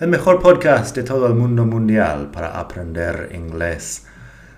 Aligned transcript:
el 0.00 0.08
mejor 0.08 0.40
podcast 0.40 0.96
de 0.96 1.02
todo 1.02 1.26
el 1.26 1.34
mundo 1.34 1.66
mundial 1.66 2.30
para 2.30 2.58
aprender 2.58 3.32
inglés. 3.34 4.06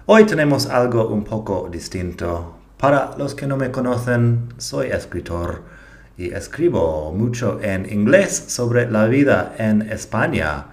Hoy 0.07 0.23
tenemos 0.23 0.69
algo 0.69 1.09
un 1.09 1.25
poco 1.25 1.69
distinto. 1.69 2.59
Para 2.79 3.17
los 3.19 3.35
que 3.35 3.49
no 3.49 3.57
me 3.57 3.73
conocen, 3.73 4.55
soy 4.59 4.91
escritor 4.91 5.63
y 6.17 6.33
escribo 6.33 7.13
mucho 7.13 7.59
en 7.61 7.93
inglés 7.93 8.45
sobre 8.47 8.89
la 8.89 9.07
vida 9.07 9.57
en 9.59 9.83
España, 9.83 10.67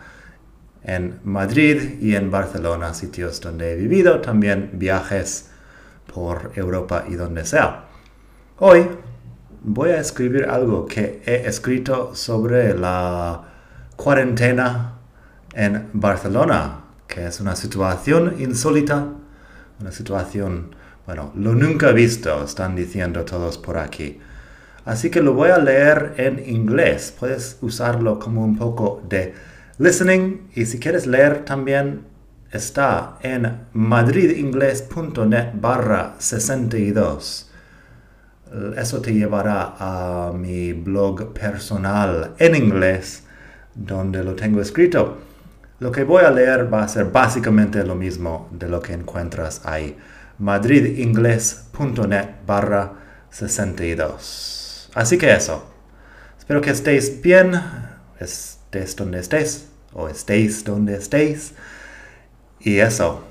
en 0.83 1.19
Madrid 1.23 1.99
y 1.99 2.15
en 2.15 2.29
Barcelona, 2.29 2.93
sitios 2.93 3.41
donde 3.41 3.73
he 3.73 3.75
vivido, 3.75 4.21
también 4.21 4.69
viajes 4.73 5.49
por 6.13 6.51
Europa 6.53 7.05
y 7.09 7.15
donde 7.15 7.43
sea. 7.43 7.85
Hoy 8.59 8.87
voy 9.63 9.89
a 9.89 9.99
escribir 9.99 10.45
algo 10.45 10.85
que 10.85 11.23
he 11.25 11.47
escrito 11.47 12.13
sobre 12.13 12.77
la 12.77 13.48
cuarentena 14.01 14.93
en 15.53 15.89
Barcelona, 15.91 16.85
que 17.05 17.27
es 17.27 17.41
una 17.41 17.57
situación 17.57 18.35
insólita, 18.39 19.07
una 19.81 19.91
situación, 19.91 20.73
bueno, 21.05 21.33
lo 21.35 21.53
nunca 21.53 21.91
visto, 21.91 22.45
están 22.45 22.77
diciendo 22.77 23.25
todos 23.25 23.57
por 23.57 23.77
aquí. 23.77 24.19
Así 24.85 25.09
que 25.09 25.21
lo 25.21 25.33
voy 25.33 25.49
a 25.49 25.57
leer 25.57 26.13
en 26.15 26.39
inglés. 26.47 27.13
Puedes 27.19 27.57
usarlo 27.61 28.19
como 28.19 28.45
un 28.45 28.57
poco 28.57 29.03
de 29.09 29.33
listening 29.79 30.49
y 30.55 30.65
si 30.65 30.79
quieres 30.79 31.05
leer 31.05 31.43
también 31.43 32.05
está 32.51 33.17
en 33.21 33.67
madridingles.net 33.73 35.49
barra 35.55 36.15
62. 36.19 37.51
Eso 38.77 39.01
te 39.01 39.13
llevará 39.13 39.75
a 39.77 40.31
mi 40.33 40.71
blog 40.71 41.33
personal 41.33 42.33
en 42.39 42.55
inglés 42.55 43.25
donde 43.85 44.23
lo 44.23 44.35
tengo 44.35 44.61
escrito. 44.61 45.17
Lo 45.79 45.91
que 45.91 46.03
voy 46.03 46.23
a 46.25 46.31
leer 46.31 46.71
va 46.71 46.83
a 46.83 46.87
ser 46.87 47.05
básicamente 47.05 47.83
lo 47.83 47.95
mismo 47.95 48.49
de 48.51 48.67
lo 48.67 48.81
que 48.81 48.93
encuentras 48.93 49.65
ahí. 49.65 49.97
madridingles.net 50.37 52.27
barra 52.45 52.93
62. 53.29 54.91
Así 54.93 55.17
que 55.17 55.33
eso. 55.33 55.63
Espero 56.37 56.61
que 56.61 56.71
estéis 56.71 57.21
bien, 57.21 57.53
estés 58.19 58.95
donde 58.95 59.19
estés, 59.19 59.69
o 59.93 60.09
estéis 60.09 60.63
donde 60.65 60.95
estéis. 60.95 61.53
Y 62.59 62.79
eso. 62.79 63.23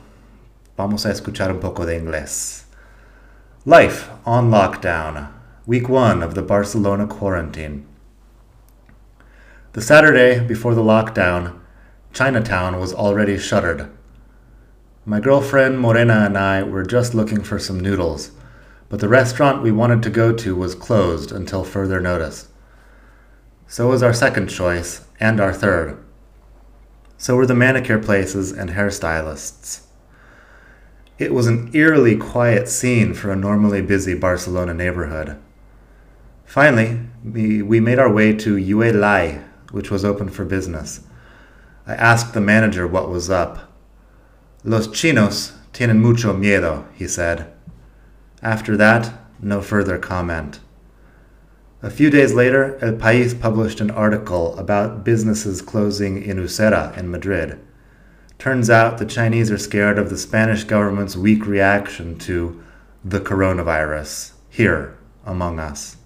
Vamos 0.76 1.04
a 1.04 1.12
escuchar 1.12 1.52
un 1.52 1.58
poco 1.58 1.84
de 1.84 1.96
inglés. 1.96 2.64
Life 3.64 4.08
on 4.24 4.50
lockdown. 4.50 5.28
Week 5.66 5.90
one 5.90 6.24
of 6.24 6.34
the 6.34 6.40
Barcelona 6.40 7.06
quarantine. 7.06 7.87
The 9.78 9.84
Saturday 9.84 10.44
before 10.44 10.74
the 10.74 10.82
lockdown, 10.82 11.60
Chinatown 12.12 12.80
was 12.80 12.92
already 12.92 13.38
shuttered. 13.38 13.88
My 15.06 15.20
girlfriend 15.20 15.78
Morena 15.78 16.24
and 16.26 16.36
I 16.36 16.64
were 16.64 16.82
just 16.82 17.14
looking 17.14 17.44
for 17.44 17.60
some 17.60 17.78
noodles, 17.78 18.32
but 18.88 18.98
the 18.98 19.06
restaurant 19.06 19.62
we 19.62 19.70
wanted 19.70 20.02
to 20.02 20.10
go 20.10 20.32
to 20.32 20.56
was 20.56 20.74
closed 20.74 21.30
until 21.30 21.62
further 21.62 22.00
notice. 22.00 22.48
So 23.68 23.86
was 23.86 24.02
our 24.02 24.12
second 24.12 24.48
choice, 24.48 25.06
and 25.20 25.38
our 25.38 25.52
third. 25.52 25.96
So 27.16 27.36
were 27.36 27.46
the 27.46 27.54
manicure 27.54 28.00
places 28.00 28.50
and 28.50 28.70
hairstylists. 28.70 29.82
It 31.20 31.32
was 31.32 31.46
an 31.46 31.70
eerily 31.72 32.16
quiet 32.16 32.68
scene 32.68 33.14
for 33.14 33.30
a 33.30 33.36
normally 33.36 33.82
busy 33.82 34.14
Barcelona 34.14 34.74
neighborhood. 34.74 35.40
Finally, 36.44 36.98
we, 37.24 37.78
made 37.78 38.00
our 38.00 38.12
way 38.12 38.34
to 38.34 38.56
Yue 38.56 38.90
Lai, 38.90 39.44
which 39.70 39.90
was 39.90 40.04
open 40.04 40.28
for 40.28 40.44
business. 40.44 41.00
I 41.86 41.94
asked 41.94 42.34
the 42.34 42.40
manager 42.40 42.86
what 42.86 43.08
was 43.08 43.30
up. 43.30 43.72
Los 44.64 44.88
chinos 44.88 45.52
tienen 45.72 45.98
mucho 45.98 46.34
miedo, 46.34 46.86
he 46.94 47.06
said. 47.06 47.52
After 48.42 48.76
that, 48.76 49.12
no 49.40 49.60
further 49.62 49.98
comment. 49.98 50.60
A 51.80 51.90
few 51.90 52.10
days 52.10 52.34
later, 52.34 52.76
El 52.82 52.94
País 52.94 53.40
published 53.40 53.80
an 53.80 53.90
article 53.90 54.58
about 54.58 55.04
businesses 55.04 55.62
closing 55.62 56.20
in 56.20 56.38
Usera 56.38 56.96
in 56.96 57.10
Madrid. 57.10 57.60
Turns 58.38 58.68
out 58.68 58.98
the 58.98 59.06
Chinese 59.06 59.50
are 59.50 59.58
scared 59.58 59.98
of 59.98 60.10
the 60.10 60.18
Spanish 60.18 60.64
government's 60.64 61.16
weak 61.16 61.46
reaction 61.46 62.18
to 62.18 62.62
the 63.04 63.20
coronavirus 63.20 64.32
here 64.50 64.96
among 65.24 65.58
us. 65.58 65.96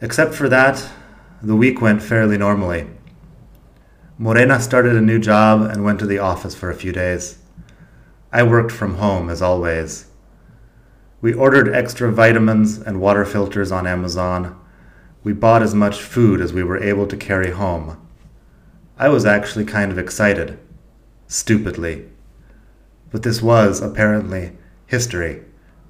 Except 0.00 0.34
for 0.34 0.48
that, 0.48 0.88
the 1.42 1.54
week 1.54 1.80
went 1.80 2.02
fairly 2.02 2.36
normally. 2.36 2.86
Morena 4.18 4.60
started 4.60 4.96
a 4.96 5.00
new 5.00 5.20
job 5.20 5.60
and 5.60 5.84
went 5.84 6.00
to 6.00 6.06
the 6.06 6.18
office 6.18 6.54
for 6.54 6.68
a 6.68 6.74
few 6.74 6.90
days. 6.90 7.38
I 8.32 8.42
worked 8.42 8.72
from 8.72 8.96
home, 8.96 9.30
as 9.30 9.40
always. 9.40 10.06
We 11.20 11.32
ordered 11.32 11.72
extra 11.72 12.10
vitamins 12.10 12.78
and 12.78 13.00
water 13.00 13.24
filters 13.24 13.70
on 13.70 13.86
Amazon. 13.86 14.58
We 15.22 15.32
bought 15.32 15.62
as 15.62 15.74
much 15.74 16.02
food 16.02 16.40
as 16.40 16.52
we 16.52 16.64
were 16.64 16.82
able 16.82 17.06
to 17.06 17.16
carry 17.16 17.52
home. 17.52 18.04
I 18.98 19.08
was 19.08 19.24
actually 19.24 19.64
kind 19.64 19.92
of 19.92 19.98
excited. 19.98 20.58
Stupidly. 21.28 22.08
But 23.12 23.22
this 23.22 23.40
was, 23.40 23.80
apparently, 23.80 24.52
history, 24.86 25.42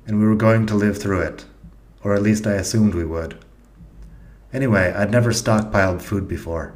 and 0.06 0.20
we 0.20 0.26
were 0.26 0.36
going 0.36 0.66
to 0.66 0.74
live 0.74 0.98
through 0.98 1.20
it. 1.20 1.46
Or 2.04 2.14
at 2.14 2.22
least 2.22 2.46
I 2.46 2.52
assumed 2.52 2.94
we 2.94 3.04
would. 3.04 3.42
Anyway, 4.52 4.92
I'd 4.92 5.10
never 5.10 5.30
stockpiled 5.30 6.00
food 6.00 6.26
before. 6.26 6.74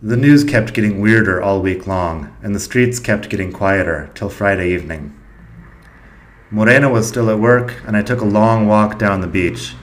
The 0.00 0.16
news 0.16 0.44
kept 0.44 0.74
getting 0.74 1.00
weirder 1.00 1.42
all 1.42 1.60
week 1.60 1.86
long, 1.86 2.34
and 2.42 2.54
the 2.54 2.60
streets 2.60 2.98
kept 2.98 3.28
getting 3.28 3.52
quieter 3.52 4.10
till 4.14 4.30
Friday 4.30 4.72
evening. 4.72 5.14
Morena 6.50 6.88
was 6.88 7.06
still 7.06 7.28
at 7.28 7.38
work, 7.38 7.82
and 7.86 7.96
I 7.96 8.02
took 8.02 8.20
a 8.20 8.24
long 8.24 8.66
walk 8.66 8.98
down 8.98 9.20
the 9.20 9.26
beach. 9.26 9.74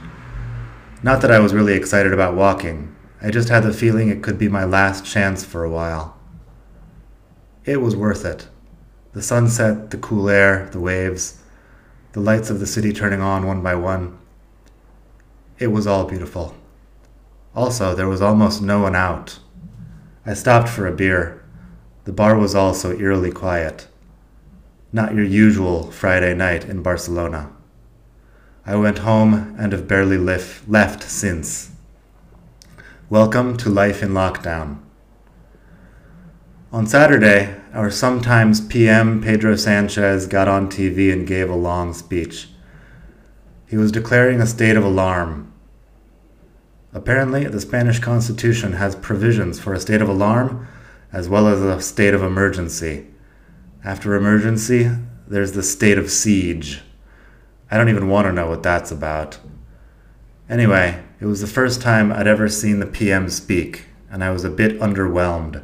Not 1.04 1.22
that 1.22 1.32
I 1.32 1.40
was 1.40 1.54
really 1.54 1.74
excited 1.74 2.12
about 2.12 2.34
walking, 2.34 2.96
I 3.22 3.30
just 3.30 3.50
had 3.50 3.64
the 3.64 3.74
feeling 3.74 4.10
it 4.10 4.24
could 4.24 4.40
be 4.40 4.50
my 4.50 4.64
last 4.64 5.06
chance 5.06 5.44
for 5.44 5.64
a 5.64 5.70
while. 5.70 6.18
It 7.66 7.82
was 7.82 7.96
worth 7.96 8.26
it. 8.26 8.48
The 9.14 9.22
sunset, 9.22 9.92
the 9.92 9.98
cool 9.98 10.30
air, 10.30 10.70
the 10.72 10.80
waves, 10.80 11.42
the 12.14 12.20
lights 12.20 12.50
of 12.50 12.60
the 12.60 12.68
city 12.68 12.94
turning 12.94 13.22
on 13.22 13.46
one 13.46 13.62
by 13.62 13.76
one. 13.76 14.18
It 15.58 15.68
was 15.68 15.88
all 15.88 16.04
beautiful. 16.04 16.54
Also, 17.56 17.96
there 17.96 18.10
was 18.10 18.22
almost 18.22 18.62
no 18.62 18.82
one 18.82 18.96
out. 18.96 19.40
I 20.26 20.34
stopped 20.34 20.68
for 20.68 20.86
a 20.86 20.92
beer. 20.92 21.42
The 22.04 22.12
bar 22.12 22.38
was 22.38 22.54
also 22.54 22.98
eerily 22.98 23.32
quiet. 23.32 23.88
Not 24.92 25.16
your 25.16 25.24
usual 25.24 25.92
Friday 25.92 26.36
night 26.36 26.66
in 26.66 26.84
Barcelona. 26.84 27.52
I 28.66 28.76
went 28.76 29.00
home 29.00 29.56
and 29.58 29.72
have 29.72 29.88
barely 29.88 30.18
lif- 30.18 30.68
left 30.68 31.04
since. 31.04 31.72
Welcome 33.10 33.56
to 33.58 33.70
life 33.70 34.04
in 34.04 34.10
lockdown. 34.10 34.80
On 36.74 36.86
Saturday, 36.86 37.56
our 37.74 37.90
sometimes 37.90 38.60
PM 38.60 39.22
Pedro 39.22 39.56
Sanchez 39.56 40.28
got 40.28 40.50
on 40.50 40.68
TV 40.68 41.14
and 41.14 41.26
gave 41.26 41.50
a 41.50 41.56
long 41.56 41.94
speech. 41.94 42.50
He 43.68 43.78
was 43.78 43.92
declaring 43.92 44.42
a 44.42 44.46
state 44.46 44.78
of 44.78 44.84
alarm. 44.84 45.52
Apparently, 46.96 47.44
the 47.44 47.60
Spanish 47.60 48.00
Constitution 48.00 48.72
has 48.74 48.96
provisions 48.96 49.60
for 49.60 49.74
a 49.74 49.80
state 49.82 50.02
of 50.02 50.08
alarm 50.08 50.66
as 51.12 51.28
well 51.28 51.46
as 51.50 51.62
a 51.62 51.82
state 51.82 52.14
of 52.14 52.24
emergency. 52.24 53.06
After 53.84 54.16
emergency, 54.16 54.90
there's 55.28 55.52
the 55.52 55.62
state 55.62 55.98
of 55.98 56.10
siege. 56.10 56.84
I 57.70 57.76
don't 57.76 57.90
even 57.90 58.08
want 58.08 58.28
to 58.28 58.32
know 58.32 58.48
what 58.48 58.64
that's 58.64 58.92
about. 58.92 59.40
Anyway, 60.50 61.04
it 61.20 61.26
was 61.26 61.42
the 61.42 61.48
first 61.48 61.82
time 61.82 62.14
I'd 62.14 62.28
ever 62.28 62.48
seen 62.48 62.80
the 62.80 62.86
PM 62.86 63.30
speak, 63.30 63.88
and 64.10 64.24
I 64.24 64.32
was 64.32 64.46
a 64.46 64.50
bit 64.50 64.80
underwhelmed. 64.80 65.62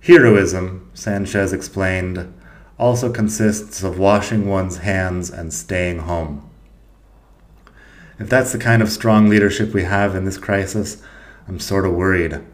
Heroism, 0.00 0.90
Sanchez 0.92 1.52
explained, 1.52 2.34
also 2.80 3.12
consists 3.12 3.84
of 3.84 4.00
washing 4.00 4.48
one's 4.48 4.78
hands 4.78 5.30
and 5.30 5.54
staying 5.54 6.00
home. 6.00 6.49
If 8.20 8.28
that's 8.28 8.52
the 8.52 8.58
kind 8.58 8.82
of 8.82 8.90
strong 8.90 9.30
leadership 9.30 9.72
we 9.72 9.84
have 9.84 10.14
in 10.14 10.26
this 10.26 10.36
crisis, 10.36 11.02
I'm 11.48 11.58
sort 11.58 11.86
of 11.86 11.94
worried. 11.94 12.44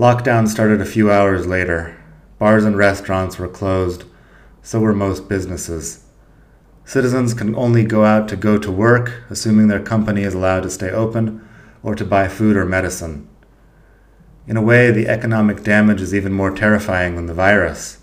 Lockdown 0.00 0.48
started 0.48 0.80
a 0.80 0.84
few 0.84 1.12
hours 1.12 1.46
later. 1.46 1.96
Bars 2.40 2.64
and 2.64 2.76
restaurants 2.76 3.38
were 3.38 3.46
closed, 3.46 4.02
so 4.60 4.80
were 4.80 4.92
most 4.92 5.28
businesses. 5.28 6.06
Citizens 6.84 7.34
can 7.34 7.54
only 7.54 7.84
go 7.84 8.04
out 8.04 8.26
to 8.28 8.36
go 8.36 8.58
to 8.58 8.72
work, 8.72 9.22
assuming 9.30 9.68
their 9.68 9.80
company 9.80 10.22
is 10.22 10.34
allowed 10.34 10.64
to 10.64 10.70
stay 10.70 10.90
open, 10.90 11.48
or 11.84 11.94
to 11.94 12.04
buy 12.04 12.26
food 12.26 12.56
or 12.56 12.64
medicine. 12.64 13.28
In 14.48 14.56
a 14.56 14.62
way, 14.62 14.90
the 14.90 15.06
economic 15.06 15.62
damage 15.62 16.00
is 16.00 16.12
even 16.12 16.32
more 16.32 16.50
terrifying 16.50 17.14
than 17.14 17.26
the 17.26 17.34
virus. 17.34 17.98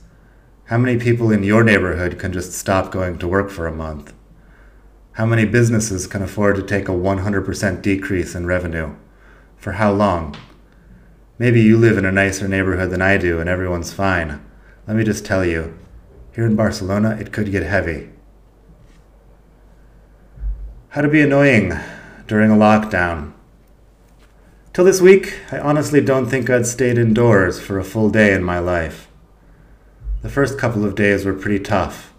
How 0.68 0.78
many 0.78 0.98
people 0.98 1.34
in 1.34 1.44
your 1.44 1.66
neighborhood 1.66 2.18
can 2.18 2.32
just 2.32 2.54
stop 2.54 2.94
going 2.94 3.20
to 3.20 3.28
work 3.28 3.50
for 3.50 3.68
a 3.68 3.76
month? 3.76 4.14
How 5.20 5.26
many 5.26 5.44
businesses 5.44 6.08
can 6.08 6.22
afford 6.22 6.56
to 6.56 6.64
take 6.64 6.88
a 6.88 6.94
100% 6.94 7.82
decrease 7.82 8.36
in 8.36 8.46
revenue? 8.46 8.96
For 9.58 9.74
how 9.74 9.92
long? 9.92 10.34
Maybe 11.38 11.60
you 11.60 11.78
live 11.78 11.98
in 11.98 12.06
a 12.06 12.12
nicer 12.12 12.48
neighborhood 12.48 12.90
than 12.90 13.02
I 13.02 13.18
do 13.18 13.42
and 13.42 13.50
everyone's 13.50 13.92
fine. 13.92 14.42
Let 14.88 14.96
me 14.96 15.04
just 15.04 15.26
tell 15.26 15.44
you, 15.44 15.78
here 16.34 16.46
in 16.46 16.56
Barcelona, 16.56 17.18
it 17.20 17.34
could 17.34 17.52
get 17.52 17.64
heavy. 17.64 18.12
How 20.92 21.02
to 21.02 21.10
be 21.10 21.20
annoying 21.20 21.74
during 22.28 22.50
a 22.50 22.56
lockdown. 22.56 23.34
Till 24.72 24.86
this 24.86 25.02
week, 25.02 25.38
I 25.52 25.60
honestly 25.60 26.00
don't 26.00 26.28
think 26.28 26.50
I'd 26.50 26.66
stayed 26.66 26.98
indoors 26.98 27.60
for 27.60 27.78
a 27.78 27.84
full 27.84 28.10
day 28.10 28.34
in 28.34 28.42
my 28.42 28.60
life. 28.60 29.10
The 30.22 30.30
first 30.30 30.58
couple 30.58 30.86
of 30.86 30.96
days 30.96 31.26
were 31.26 31.34
pretty 31.34 31.60
tough. 31.60 32.14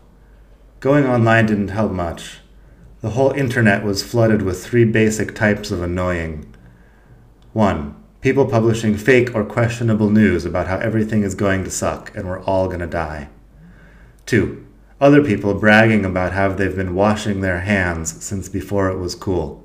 Going 0.80 1.06
online 1.06 1.46
didn't 1.46 1.68
help 1.68 1.92
much. 1.92 2.39
The 3.00 3.10
whole 3.10 3.30
internet 3.32 3.84
was 3.84 4.02
flooded 4.02 4.42
with 4.42 4.64
three 4.64 4.84
basic 4.84 5.34
types 5.34 5.70
of 5.70 5.82
annoying. 5.82 6.54
1. 7.52 7.96
People 8.20 8.46
publishing 8.46 8.96
fake 8.96 9.34
or 9.34 9.44
questionable 9.44 10.10
news 10.10 10.44
about 10.44 10.66
how 10.66 10.78
everything 10.78 11.22
is 11.22 11.34
going 11.34 11.64
to 11.64 11.70
suck 11.70 12.14
and 12.14 12.28
we're 12.28 12.42
all 12.42 12.66
going 12.66 12.80
to 12.80 12.86
die. 12.86 13.28
2. 14.26 14.66
Other 15.00 15.24
people 15.24 15.54
bragging 15.54 16.04
about 16.04 16.32
how 16.32 16.48
they've 16.52 16.76
been 16.76 16.94
washing 16.94 17.40
their 17.40 17.60
hands 17.60 18.22
since 18.22 18.48
before 18.48 18.90
it 18.90 18.98
was 18.98 19.14
cool. 19.14 19.64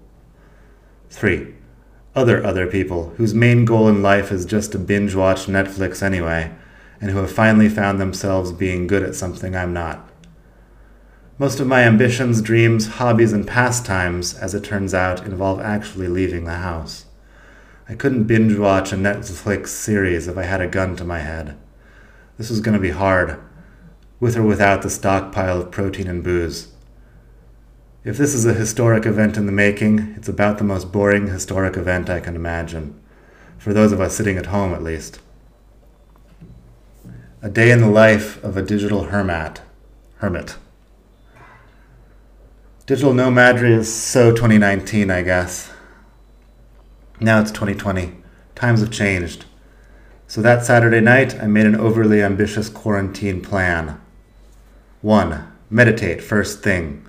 3 1.10 1.56
other 2.16 2.44
other 2.46 2.66
people 2.66 3.10
whose 3.18 3.34
main 3.34 3.66
goal 3.66 3.90
in 3.90 4.02
life 4.02 4.32
is 4.32 4.46
just 4.46 4.72
to 4.72 4.80
binge 4.80 5.14
watch 5.14 5.48
Netflix 5.48 6.02
anyway, 6.02 6.52
and 7.02 7.12
who 7.12 7.18
have 7.18 7.32
finally 7.32 7.68
found 7.68 8.00
themselves 8.00 8.54
being 8.54 8.88
good 8.88 9.04
at 9.04 9.16
something 9.16 9.56
I'm 9.56 9.74
not. 9.74 10.10
Most 11.38 11.60
of 11.60 11.68
my 11.68 11.84
ambitions, 11.84 12.42
dreams, 12.42 12.88
hobbies, 12.88 13.34
and 13.34 13.46
pastimes, 13.46 14.34
as 14.36 14.56
it 14.56 14.64
turns 14.64 14.94
out, 14.94 15.26
involve 15.26 15.60
actually 15.60 16.08
leaving 16.08 16.46
the 16.46 16.54
house. 16.54 17.06
I 17.90 17.94
couldn't 17.94 18.24
binge 18.24 18.58
watch 18.58 18.94
a 18.94 18.96
Netflix 18.96 19.68
series 19.68 20.30
if 20.30 20.38
I 20.38 20.44
had 20.44 20.62
a 20.62 20.68
gun 20.68 20.96
to 20.96 21.04
my 21.04 21.20
head. 21.20 21.58
This 22.38 22.50
was 22.50 22.62
going 22.62 22.76
to 22.76 22.82
be 22.82 22.92
hard, 22.92 23.38
with 24.22 24.38
or 24.38 24.44
without 24.44 24.82
the 24.82 24.90
stockpile 24.90 25.60
of 25.60 25.72
protein 25.72 26.08
and 26.08 26.24
booze. 26.24 26.70
If 28.06 28.16
this 28.16 28.34
is 28.34 28.46
a 28.46 28.54
historic 28.54 29.06
event 29.06 29.36
in 29.36 29.46
the 29.46 29.52
making, 29.52 30.14
it's 30.16 30.30
about 30.30 30.58
the 30.58 30.64
most 30.64 30.94
boring 30.94 31.28
historic 31.28 31.76
event 31.76 32.10
I 32.10 32.22
can 32.22 32.38
imagine, 32.38 32.98
for 33.58 33.74
those 33.74 33.92
of 33.92 34.00
us 34.00 34.16
sitting 34.16 34.38
at 34.38 34.46
home 34.46 34.74
at 34.74 34.84
least. 34.84 35.20
A 37.42 37.50
day 37.50 37.72
in 37.72 37.82
the 37.82 37.90
life 37.90 38.42
of 38.42 38.56
a 38.56 38.62
digital 38.62 39.06
hermit. 39.06 39.62
Hermit. 40.20 40.56
Digital 42.88 43.14
nomadry 43.14 43.72
is 43.72 43.92
so 43.92 44.30
2019, 44.32 45.10
I 45.10 45.24
guess. 45.24 45.72
Now 47.20 47.42
it's 47.42 47.50
2020. 47.50 48.14
Times 48.54 48.82
have 48.82 48.92
changed. 48.92 49.46
So 50.28 50.40
that 50.44 50.64
Saturday 50.64 51.02
night, 51.02 51.34
I 51.42 51.48
made 51.48 51.66
an 51.66 51.76
overly 51.76 52.22
ambitious 52.22 52.70
quarantine 52.70 53.42
plan. 53.42 54.00
1. 55.02 55.52
Meditate 55.72 56.22
first 56.22 56.62
thing. 56.62 57.08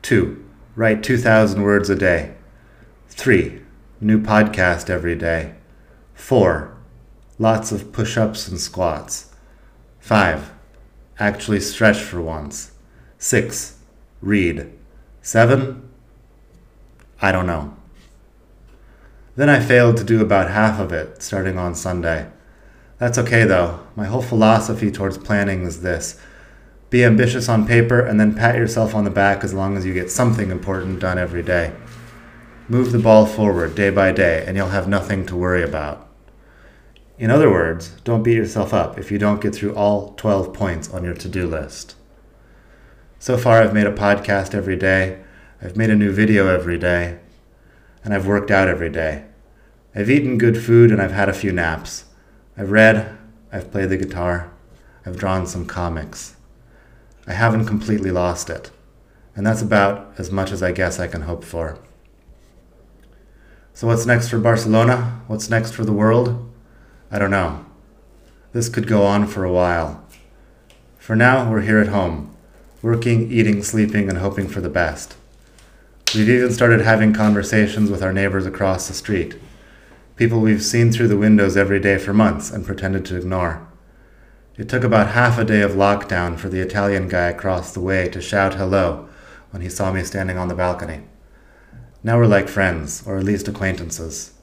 2. 0.00 0.42
Write 0.74 1.02
2,000 1.02 1.60
words 1.60 1.90
a 1.90 1.96
day. 1.96 2.34
3. 3.10 3.60
New 4.00 4.22
podcast 4.22 4.88
every 4.88 5.16
day. 5.16 5.54
4. 6.14 6.74
Lots 7.38 7.72
of 7.72 7.92
push 7.92 8.16
ups 8.16 8.48
and 8.48 8.58
squats. 8.58 9.34
5. 9.98 10.50
Actually 11.18 11.60
stretch 11.60 11.98
for 11.98 12.22
once. 12.22 12.70
6. 13.18 13.76
Read. 14.22 14.72
7. 15.22 15.88
I 17.20 17.32
don't 17.32 17.46
know. 17.46 17.76
Then 19.36 19.48
I 19.48 19.60
failed 19.60 19.96
to 19.98 20.04
do 20.04 20.20
about 20.20 20.50
half 20.50 20.80
of 20.80 20.92
it 20.92 21.22
starting 21.22 21.58
on 21.58 21.74
Sunday. 21.74 22.30
That's 22.98 23.18
okay 23.18 23.44
though. 23.44 23.80
My 23.96 24.06
whole 24.06 24.22
philosophy 24.22 24.90
towards 24.90 25.18
planning 25.18 25.62
is 25.62 25.82
this 25.82 26.20
be 26.90 27.04
ambitious 27.04 27.48
on 27.48 27.66
paper 27.66 28.00
and 28.00 28.18
then 28.18 28.34
pat 28.34 28.56
yourself 28.56 28.94
on 28.94 29.04
the 29.04 29.10
back 29.10 29.44
as 29.44 29.54
long 29.54 29.76
as 29.76 29.86
you 29.86 29.94
get 29.94 30.10
something 30.10 30.50
important 30.50 30.98
done 30.98 31.18
every 31.18 31.42
day. 31.42 31.72
Move 32.68 32.90
the 32.90 32.98
ball 32.98 33.26
forward 33.26 33.74
day 33.74 33.90
by 33.90 34.12
day 34.12 34.44
and 34.46 34.56
you'll 34.56 34.68
have 34.68 34.88
nothing 34.88 35.24
to 35.26 35.36
worry 35.36 35.62
about. 35.62 36.08
In 37.18 37.30
other 37.30 37.50
words, 37.50 37.90
don't 38.04 38.22
beat 38.22 38.36
yourself 38.36 38.72
up 38.72 38.98
if 38.98 39.12
you 39.12 39.18
don't 39.18 39.40
get 39.40 39.54
through 39.54 39.74
all 39.74 40.14
12 40.14 40.52
points 40.52 40.90
on 40.90 41.04
your 41.04 41.14
to 41.14 41.28
do 41.28 41.46
list. 41.46 41.94
So 43.22 43.36
far, 43.36 43.60
I've 43.60 43.74
made 43.74 43.86
a 43.86 43.92
podcast 43.92 44.54
every 44.54 44.76
day, 44.76 45.20
I've 45.60 45.76
made 45.76 45.90
a 45.90 45.94
new 45.94 46.10
video 46.10 46.48
every 46.48 46.78
day, 46.78 47.18
and 48.02 48.14
I've 48.14 48.26
worked 48.26 48.50
out 48.50 48.66
every 48.66 48.88
day. 48.88 49.26
I've 49.94 50.08
eaten 50.08 50.38
good 50.38 50.56
food 50.56 50.90
and 50.90 51.02
I've 51.02 51.12
had 51.12 51.28
a 51.28 51.34
few 51.34 51.52
naps. 51.52 52.06
I've 52.56 52.70
read, 52.70 53.18
I've 53.52 53.70
played 53.70 53.90
the 53.90 53.98
guitar, 53.98 54.50
I've 55.04 55.18
drawn 55.18 55.46
some 55.46 55.66
comics. 55.66 56.36
I 57.26 57.34
haven't 57.34 57.66
completely 57.66 58.10
lost 58.10 58.48
it. 58.48 58.70
And 59.36 59.46
that's 59.46 59.60
about 59.60 60.14
as 60.16 60.30
much 60.30 60.50
as 60.50 60.62
I 60.62 60.72
guess 60.72 60.98
I 60.98 61.06
can 61.06 61.20
hope 61.20 61.44
for. 61.44 61.78
So, 63.74 63.86
what's 63.86 64.06
next 64.06 64.30
for 64.30 64.38
Barcelona? 64.38 65.20
What's 65.26 65.50
next 65.50 65.72
for 65.72 65.84
the 65.84 65.92
world? 65.92 66.50
I 67.10 67.18
don't 67.18 67.30
know. 67.30 67.66
This 68.54 68.70
could 68.70 68.86
go 68.86 69.04
on 69.04 69.26
for 69.26 69.44
a 69.44 69.52
while. 69.52 70.02
For 70.96 71.14
now, 71.14 71.50
we're 71.50 71.60
here 71.60 71.80
at 71.80 71.88
home, 71.88 72.34
working, 72.82 73.30
eating, 73.30 73.62
sleeping, 73.62 74.08
and 74.08 74.18
hoping 74.18 74.48
for 74.48 74.60
the 74.60 74.70
best. 74.70 75.16
We've 76.14 76.28
even 76.28 76.52
started 76.52 76.80
having 76.80 77.12
conversations 77.12 77.90
with 77.90 78.02
our 78.02 78.12
neighbors 78.12 78.46
across 78.46 78.88
the 78.88 78.94
street, 78.94 79.36
people 80.16 80.40
we've 80.40 80.62
seen 80.62 80.90
through 80.90 81.08
the 81.08 81.16
windows 81.16 81.56
every 81.56 81.78
day 81.78 81.98
for 81.98 82.12
months 82.12 82.50
and 82.50 82.66
pretended 82.66 83.04
to 83.06 83.16
ignore. 83.16 83.66
It 84.56 84.68
took 84.68 84.82
about 84.82 85.12
half 85.12 85.38
a 85.38 85.44
day 85.44 85.62
of 85.62 85.72
lockdown 85.72 86.38
for 86.38 86.48
the 86.48 86.60
Italian 86.60 87.08
guy 87.08 87.28
across 87.28 87.72
the 87.72 87.80
way 87.80 88.08
to 88.08 88.20
shout 88.20 88.54
hello 88.54 89.08
when 89.50 89.62
he 89.62 89.68
saw 89.68 89.92
me 89.92 90.02
standing 90.02 90.36
on 90.36 90.48
the 90.48 90.54
balcony. 90.54 91.02
Now 92.02 92.18
we're 92.18 92.26
like 92.26 92.48
friends, 92.48 93.06
or 93.06 93.18
at 93.18 93.24
least 93.24 93.46
acquaintances, 93.46 94.34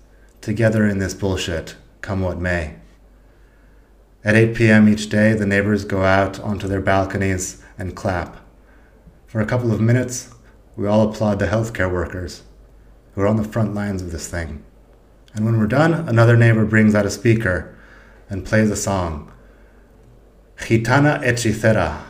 together 0.41 0.85
in 0.87 0.99
this 0.99 1.13
bullshit, 1.13 1.75
come 2.01 2.21
what 2.21 2.39
may. 2.39 2.75
At 4.23 4.35
8 4.35 4.55
p.m. 4.55 4.89
each 4.89 5.09
day, 5.09 5.33
the 5.33 5.45
neighbors 5.45 5.85
go 5.85 6.03
out 6.03 6.39
onto 6.39 6.67
their 6.67 6.81
balconies 6.81 7.63
and 7.77 7.95
clap. 7.95 8.37
For 9.27 9.41
a 9.41 9.45
couple 9.45 9.71
of 9.71 9.81
minutes, 9.81 10.33
we 10.75 10.87
all 10.87 11.09
applaud 11.09 11.39
the 11.39 11.47
healthcare 11.47 11.91
workers 11.91 12.43
who 13.13 13.21
are 13.21 13.27
on 13.27 13.37
the 13.37 13.43
front 13.43 13.73
lines 13.73 14.01
of 14.01 14.11
this 14.11 14.27
thing. 14.27 14.63
And 15.33 15.45
when 15.45 15.59
we're 15.59 15.67
done, 15.67 15.93
another 15.93 16.37
neighbor 16.37 16.65
brings 16.65 16.95
out 16.95 17.05
a 17.05 17.09
speaker 17.09 17.75
and 18.29 18.45
plays 18.45 18.69
a 18.71 18.75
song 18.75 19.31
Gitana 20.57 21.23
Hechicera 21.23 22.01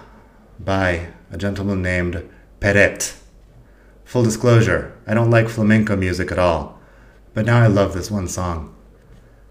by 0.60 1.10
a 1.32 1.38
gentleman 1.38 1.82
named 1.82 2.28
Peret. 2.60 3.18
Full 4.06 4.24
disclosure, 4.24 4.98
I 5.06 5.14
don't 5.14 5.30
like 5.30 5.50
flamenco 5.50 5.96
music 5.96 6.32
at 6.32 6.40
all, 6.40 6.80
but 7.34 7.46
now 7.46 7.62
I 7.62 7.68
love 7.68 7.94
this 7.94 8.10
one 8.10 8.28
song. 8.28 8.74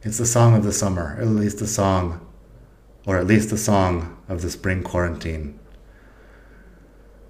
It's 0.02 0.18
the 0.18 0.26
song 0.26 0.54
of 0.54 0.64
the 0.64 0.72
summer, 0.72 1.16
or 1.18 1.22
at 1.22 1.28
least 1.28 1.58
the 1.58 1.66
song, 1.66 2.26
or 3.06 3.18
at 3.18 3.26
least 3.26 3.50
the 3.50 3.58
song 3.58 4.16
of 4.28 4.40
the 4.40 4.50
spring 4.50 4.82
quarantine. 4.82 5.58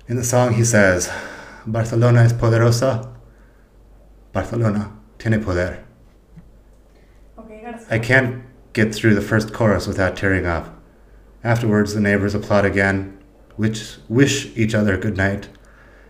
In 0.08 0.14
the 0.14 0.22
song, 0.22 0.54
he 0.54 0.64
says, 0.64 1.10
Barcelona 1.66 2.20
es 2.20 2.32
poderosa, 2.32 3.12
Barcelona 4.32 4.96
tiene 5.18 5.42
poder. 5.42 5.84
I 7.90 7.98
can't 7.98 8.44
get 8.72 8.94
through 8.94 9.16
the 9.16 9.20
first 9.20 9.52
chorus 9.52 9.88
without 9.88 10.16
tearing 10.16 10.46
up. 10.46 10.80
Afterwards, 11.42 11.92
the 11.92 12.00
neighbors 12.00 12.36
applaud 12.36 12.64
again, 12.64 13.18
wish, 13.56 13.96
wish 14.08 14.56
each 14.56 14.76
other 14.76 14.96
good 14.96 15.16
night, 15.16 15.48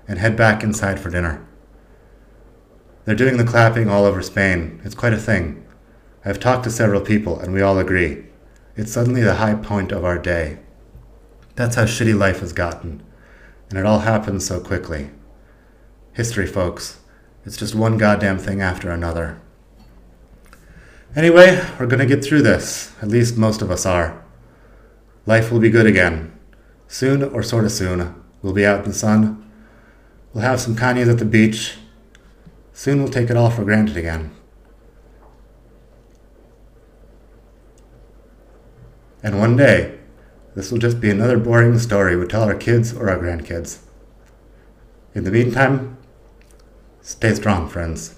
and 0.06 0.18
head 0.18 0.36
back 0.36 0.62
inside 0.62 1.00
for 1.00 1.08
dinner. 1.08 1.46
They're 3.06 3.14
doing 3.14 3.38
the 3.38 3.44
clapping 3.44 3.88
all 3.88 4.04
over 4.04 4.20
Spain. 4.20 4.78
It's 4.84 4.94
quite 4.94 5.14
a 5.14 5.18
thing. 5.18 5.64
I've 6.22 6.40
talked 6.40 6.64
to 6.64 6.70
several 6.70 7.00
people, 7.00 7.38
and 7.38 7.54
we 7.54 7.62
all 7.62 7.78
agree. 7.78 8.26
It's 8.76 8.92
suddenly 8.92 9.22
the 9.22 9.36
high 9.36 9.54
point 9.54 9.90
of 9.90 10.04
our 10.04 10.18
day. 10.18 10.58
That's 11.54 11.76
how 11.76 11.84
shitty 11.84 12.18
life 12.18 12.40
has 12.40 12.52
gotten, 12.52 13.02
and 13.68 13.78
it 13.78 13.86
all 13.86 14.00
happens 14.00 14.46
so 14.46 14.60
quickly. 14.60 15.10
History, 16.12 16.46
folks. 16.46 17.00
It's 17.44 17.56
just 17.56 17.74
one 17.74 17.98
goddamn 17.98 18.38
thing 18.38 18.60
after 18.60 18.90
another. 18.90 19.40
Anyway, 21.14 21.62
we're 21.78 21.86
gonna 21.86 22.06
get 22.06 22.24
through 22.24 22.42
this. 22.42 22.92
At 23.00 23.08
least 23.08 23.36
most 23.36 23.62
of 23.62 23.70
us 23.70 23.86
are. 23.86 24.22
Life 25.24 25.50
will 25.50 25.60
be 25.60 25.70
good 25.70 25.86
again. 25.86 26.32
Soon, 26.88 27.22
or 27.22 27.42
sort 27.42 27.64
of 27.64 27.72
soon, 27.72 28.14
we'll 28.42 28.52
be 28.52 28.66
out 28.66 28.84
in 28.84 28.90
the 28.90 28.96
sun. 28.96 29.50
We'll 30.32 30.44
have 30.44 30.60
some 30.60 30.76
cañas 30.76 31.10
at 31.10 31.18
the 31.18 31.24
beach. 31.24 31.78
Soon 32.72 33.02
we'll 33.02 33.12
take 33.12 33.30
it 33.30 33.36
all 33.36 33.50
for 33.50 33.64
granted 33.64 33.96
again. 33.96 34.34
And 39.22 39.38
one 39.38 39.56
day, 39.56 39.98
this 40.56 40.72
will 40.72 40.78
just 40.78 41.00
be 41.00 41.10
another 41.10 41.38
boring 41.38 41.78
story 41.78 42.16
we 42.16 42.26
tell 42.26 42.42
our 42.42 42.54
kids 42.54 42.94
or 42.94 43.10
our 43.10 43.18
grandkids. 43.18 43.80
In 45.14 45.24
the 45.24 45.30
meantime, 45.30 45.98
stay 47.02 47.34
strong, 47.34 47.68
friends. 47.68 48.14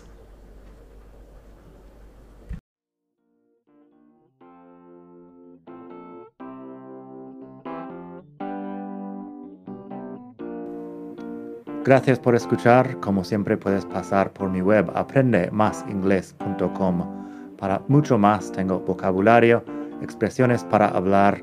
Gracias 11.85 12.19
por 12.21 12.35
escuchar. 12.35 12.99
Como 13.01 13.25
siempre 13.25 13.57
puedes 13.57 13.87
pasar 13.87 14.33
por 14.33 14.51
mi 14.51 14.61
web 14.61 14.91
aprendemasingles.com. 14.95 17.57
Para 17.57 17.81
mucho 17.89 18.19
más 18.19 18.53
tengo 18.53 18.81
vocabulario, 18.81 19.65
expresiones 20.03 20.65
para 20.65 20.89
hablar, 20.89 21.43